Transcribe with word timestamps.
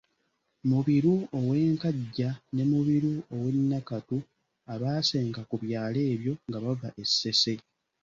Mubiru 0.69 1.15
ow’e 1.37 1.61
Nkajja 1.73 2.29
ne 2.53 2.63
Mubiru 2.71 3.13
ow’e 3.35 3.49
Nakatu 3.69 4.17
abaasenga 4.73 5.41
ku 5.49 5.55
byalo 5.63 5.99
ebyo 6.13 6.33
nga 6.47 6.57
bava 6.63 6.89
e 7.01 7.03
Ssese. 7.09 7.53